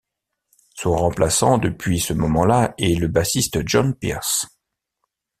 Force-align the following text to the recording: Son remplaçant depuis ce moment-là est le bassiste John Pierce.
Son 0.73 0.95
remplaçant 0.95 1.59
depuis 1.59 1.99
ce 1.99 2.11
moment-là 2.13 2.73
est 2.79 2.97
le 2.99 3.07
bassiste 3.07 3.59
John 3.67 3.93
Pierce. 3.93 4.47